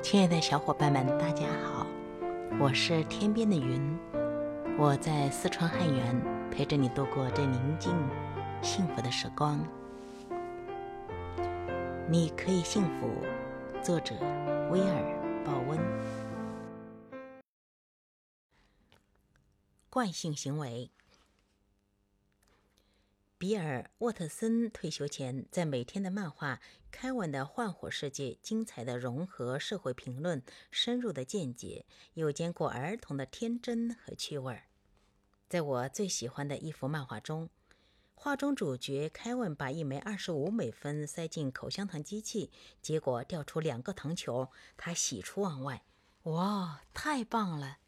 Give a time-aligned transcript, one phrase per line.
[0.00, 1.84] 亲爱的小伙伴们，大家好，
[2.60, 3.98] 我是天边的云，
[4.78, 7.92] 我在四川汉源陪着你度过这宁静、
[8.62, 9.58] 幸福的时光。
[12.08, 13.10] 你可以幸福。
[13.82, 14.14] 作者：
[14.70, 15.78] 威尔·鲍温。
[19.90, 20.90] 惯性行为。
[23.38, 26.56] 比尔·沃特森退休前，在每天的漫画
[26.90, 34.64] 《凯文的幻火世界》精彩的融合社会评论、深入的见解，又兼顾儿童的天真和趣味儿。
[35.48, 37.48] 在我最喜欢的一幅漫画中，
[38.16, 42.50] 画中主角凯文把一枚二十五美分塞进口香糖机器，
[42.82, 45.84] 结果掉出两个糖球，他喜出望外
[46.24, 47.78] ：“哇，太棒了！”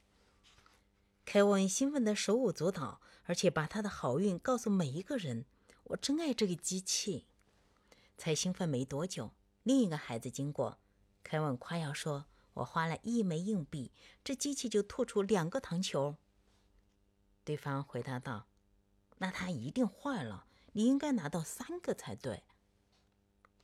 [1.26, 5.44] 凯文兴奋得手舞足蹈，而且把他的好运告诉每一个人。
[5.84, 7.26] 我真爱这个机器。
[8.16, 10.78] 才兴奋没多久，另一个孩子经过，
[11.22, 13.90] 凯文夸耀说：“我花了一枚硬币，
[14.22, 16.16] 这机器就吐出两个糖球。”
[17.44, 18.46] 对方回答道
[19.18, 22.44] ：“那它一定坏了，你应该拿到三个才对。”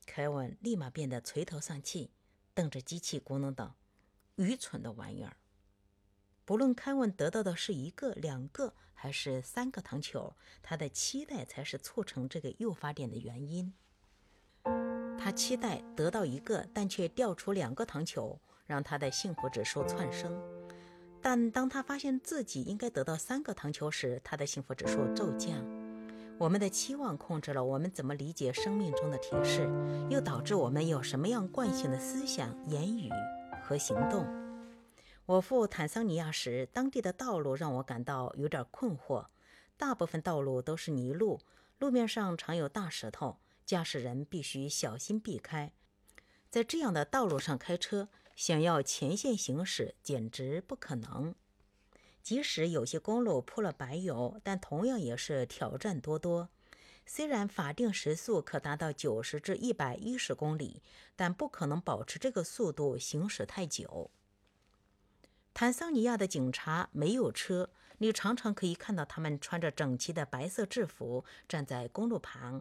[0.06, 2.11] 凯文立马变得垂头丧气，
[2.55, 3.77] 瞪着机器咕哝道
[4.36, 5.36] ：“愚蠢的玩意儿！”
[6.47, 13.75] 不论凯文得到的是一个、两个还是三个糖球，他的期待才是促成这个诱发点的原因。
[15.19, 20.41] 他期待得到一个，但却掉出两个糖球，让他的幸福指数窜升。
[21.20, 25.53] 但当他发现自己应该得到三个糖球时，他的幸福指数骤降。
[26.38, 29.69] 我们的期望控制了我们怎么理解生命中的提示，
[30.08, 33.10] 又导致我们有什么样惯性的思想、言语
[33.64, 34.45] 和行动。
[35.27, 39.27] 我赴坦桑尼亚时，当地的道路让我感到有点困惑。
[39.77, 41.41] 大部分道路都是泥路，
[41.80, 45.72] 路面上常有大石头，驾驶人必须小心避开。
[46.48, 51.34] 在这样的道路上开车，想要前线行驶简直不可能。
[52.22, 56.50] 即使有些公路铺了白油，但同样也是挑战多多。
[57.04, 60.81] 虽然法定时速可达到九十至一百一十公里，
[61.16, 64.12] 但不可能保持这个速度行驶太久。
[65.59, 72.61] 坦桑尼亚的警察没有车，你常常可以看到他们穿着整齐的白色制服，站在公路旁，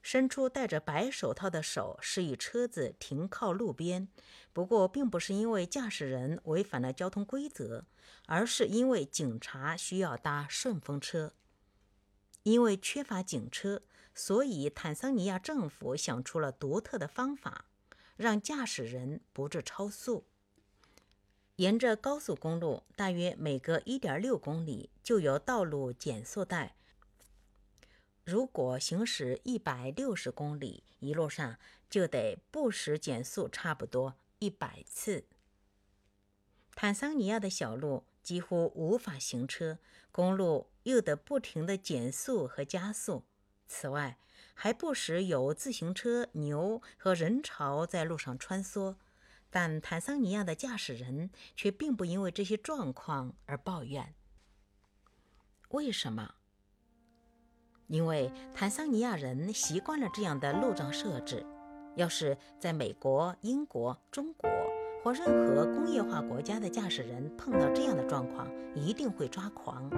[0.00, 4.08] 伸出戴着白手套的手，示意车子停靠路边。
[4.54, 7.84] 不过，并不是因为驾驶人违反了交通规则，
[8.24, 11.34] 而是因为警察需要搭顺风车。
[12.44, 13.82] 因为缺乏警车，
[14.14, 17.66] 所以坦桑尼亚政府想出了独特的方法，
[18.16, 20.24] 让驾驶人不致超速。
[21.60, 26.74] 沿着高速公路，大约每隔1.6公里就有道路减速带。
[28.24, 31.58] 如果行驶160公里，一路上
[31.90, 35.26] 就得不时减速，差不多100次。
[36.74, 39.76] 坦桑尼亚的小路几乎无法行车，
[40.10, 43.24] 公路又得不停地减速和加速。
[43.68, 44.16] 此外，
[44.54, 48.94] 还不时有自行车、牛和人潮在路上穿梭。
[49.50, 54.14] 但坦桑尼亚的驾驶人却并不因为这些状况而抱怨。
[55.70, 56.34] 为什么？
[57.88, 61.44] 因为坦桑尼亚人习惯了这样的路障设置。
[61.96, 64.48] 要是在美国、英国、中国
[65.02, 69.90] 或任何工业化国家的驾驶人碰到这样的状况，一定会抓狂。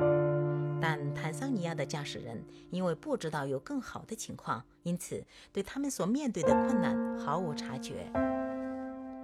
[0.81, 8.11] 但坦桑尼亚的驾驶人因为不知道有更好的情况，因此对他们所面对的困难毫无察觉。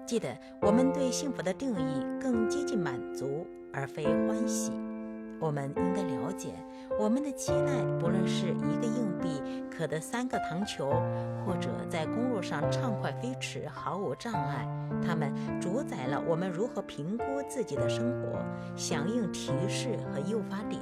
[0.09, 4.73] 记得，我们对幸福的定义更接近满足而非欢喜。
[5.39, 6.49] 我们应该了解，
[6.99, 9.29] 我们的期待，不论是一个硬币
[9.71, 10.89] 可得三个糖球，
[11.45, 14.67] 或者在公路上畅快飞驰毫无障碍，
[15.07, 15.31] 它们
[15.61, 18.43] 主宰了我们如何评估自己的生活，
[18.75, 20.81] 响应提示和诱发点。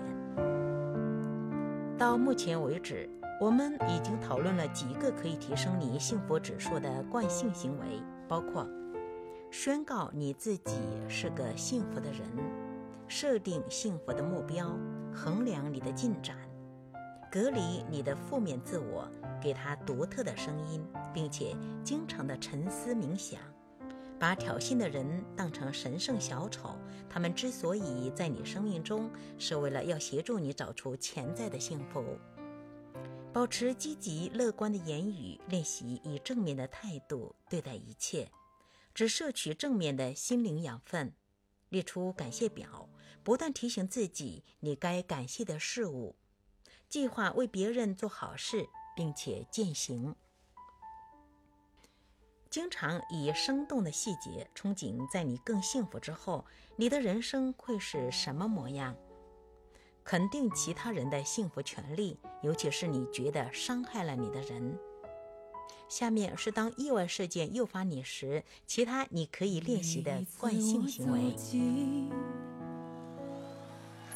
[1.99, 3.11] 到目前为止，
[3.41, 8.65] 我们已经讨论了几个可以提升你幸福指数的惯性行为，包括。
[9.59, 10.75] 宣告你自己
[11.09, 12.21] 是个幸福的人，
[13.09, 14.79] 设定幸福的目标，
[15.15, 16.37] 衡量你的进展，
[17.33, 19.09] 隔离你的负面自我，
[19.43, 23.41] 给他独特的声音，并且经常的沉思冥想，
[24.19, 26.77] 把挑衅的人当成神圣小丑。
[27.09, 32.05] 他们之所以在你生命中，是为了要协助你找出潜在的幸福。
[33.33, 38.29] 保持积极乐观的言语，练习以正面的态度对待一切。
[38.97, 41.13] 只摄取正面的心灵养分，
[41.69, 42.89] 列出感谢表，
[43.23, 46.17] 不断提醒自己你该感谢的事物，
[46.89, 48.67] 计划为别人做好事，
[48.97, 50.17] 并且践行。
[52.49, 56.47] 经常以生动的细节憧憬，在你更幸福之后，
[56.77, 58.97] 你的人生会是什么模样？
[60.05, 64.79] 肯定其他人的幸福权利，尤其是你觉得伤害了你的人。
[65.89, 71.35] 下面是当意外事件诱发你时，其他你可以练习的惯性行为。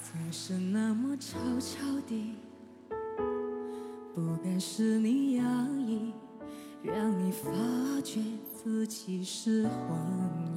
[0.03, 2.35] 总是那么悄悄地，
[4.15, 5.45] 不敢使你压
[5.79, 6.13] 抑。
[6.83, 7.51] 让你发
[8.03, 8.23] 觉
[8.55, 10.50] 自己是幻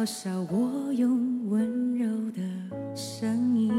[0.00, 2.40] 嘲笑我用温柔的
[2.96, 3.70] 声音。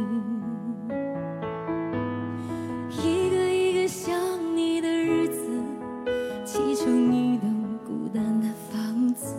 [2.92, 4.14] 一个一个想
[4.56, 5.50] 你的日子，
[6.46, 9.36] 砌成一栋孤单的房子。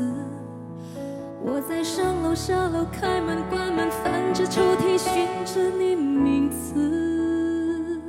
[1.44, 8.00] 我在上楼下楼，开门关门，翻着抽屉，寻着你名字。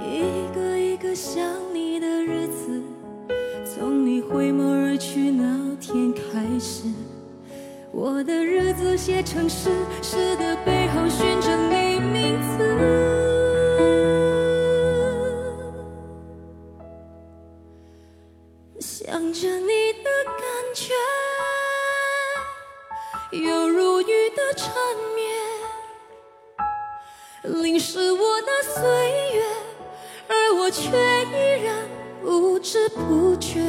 [0.00, 1.42] 一个一个想
[1.74, 2.80] 你的日子，
[3.64, 5.32] 从你回眸而去，
[7.92, 9.70] 我的日子写成诗，
[10.02, 12.48] 诗的背后寻着你名字。
[18.78, 20.36] 想着你的感
[20.74, 20.92] 觉，
[23.36, 24.72] 犹如雨的缠
[25.14, 25.28] 绵，
[27.62, 28.82] 淋湿我的岁
[29.34, 29.42] 月，
[30.28, 31.88] 而我却依然
[32.22, 33.60] 不知不觉。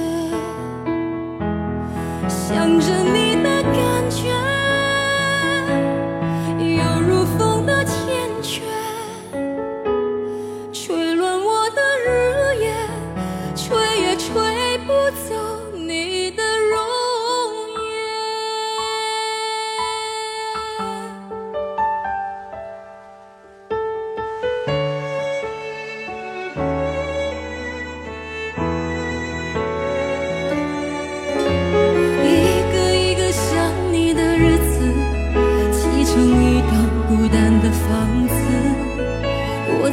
[2.53, 4.50] 想着你的感觉。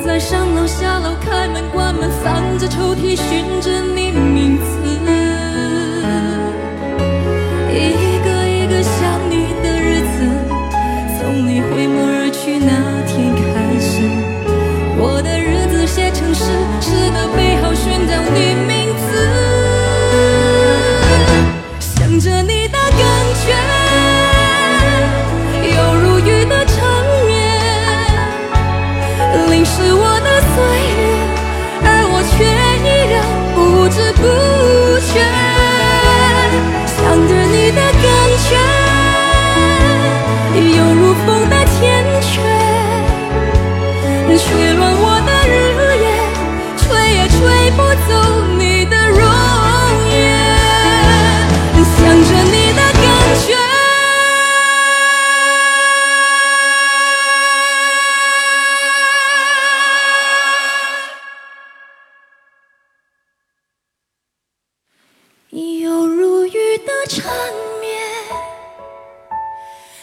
[0.05, 4.65] 在上楼下楼，开门关门，翻着抽屉，寻着你名字。
[7.71, 7.75] 一
[8.25, 10.27] 个一个想你的日子，
[11.19, 12.71] 从你回眸而去那
[13.07, 13.41] 天开
[13.79, 14.03] 始，
[14.99, 16.45] 我的日子写成诗，
[16.81, 17.29] 诗的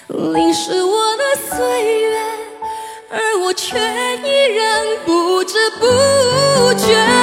[0.07, 2.17] 淋湿我的岁月，
[3.09, 5.85] 而我却依然不知不
[6.75, 7.14] 觉。